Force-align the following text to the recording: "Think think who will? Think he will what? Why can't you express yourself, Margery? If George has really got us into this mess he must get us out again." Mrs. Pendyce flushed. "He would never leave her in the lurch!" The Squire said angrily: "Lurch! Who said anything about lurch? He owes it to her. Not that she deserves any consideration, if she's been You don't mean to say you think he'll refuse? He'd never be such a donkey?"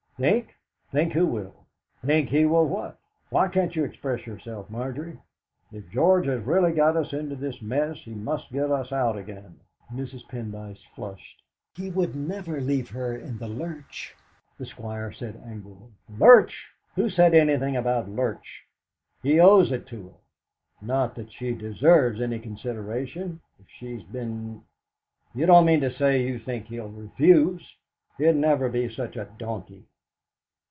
"Think 0.17 0.53
think 0.91 1.13
who 1.13 1.25
will? 1.25 1.65
Think 2.05 2.29
he 2.29 2.45
will 2.45 2.67
what? 2.67 2.99
Why 3.31 3.47
can't 3.47 3.75
you 3.75 3.83
express 3.83 4.27
yourself, 4.27 4.69
Margery? 4.69 5.17
If 5.71 5.89
George 5.89 6.27
has 6.27 6.43
really 6.43 6.73
got 6.73 6.95
us 6.95 7.11
into 7.11 7.35
this 7.35 7.59
mess 7.59 7.97
he 7.97 8.13
must 8.13 8.51
get 8.51 8.69
us 8.69 8.91
out 8.91 9.17
again." 9.17 9.59
Mrs. 9.91 10.23
Pendyce 10.29 10.85
flushed. 10.93 11.41
"He 11.75 11.89
would 11.89 12.15
never 12.15 12.61
leave 12.61 12.91
her 12.91 13.15
in 13.17 13.39
the 13.39 13.47
lurch!" 13.47 14.13
The 14.59 14.67
Squire 14.67 15.11
said 15.11 15.41
angrily: 15.43 15.89
"Lurch! 16.07 16.67
Who 16.93 17.09
said 17.09 17.33
anything 17.33 17.75
about 17.75 18.07
lurch? 18.07 18.67
He 19.23 19.39
owes 19.39 19.71
it 19.71 19.87
to 19.87 20.09
her. 20.09 20.85
Not 20.85 21.15
that 21.15 21.31
she 21.31 21.53
deserves 21.55 22.21
any 22.21 22.37
consideration, 22.37 23.41
if 23.59 23.65
she's 23.67 24.03
been 24.03 24.61
You 25.33 25.47
don't 25.47 25.65
mean 25.65 25.81
to 25.81 25.91
say 25.91 26.21
you 26.21 26.37
think 26.37 26.67
he'll 26.67 26.89
refuse? 26.91 27.75
He'd 28.19 28.35
never 28.35 28.69
be 28.69 28.87
such 28.87 29.15
a 29.17 29.27
donkey?" 29.39 29.87